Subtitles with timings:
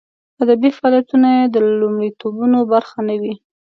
[0.43, 3.33] ادبي فعالیتونه یې د لومړیتوبونو برخه نه وي.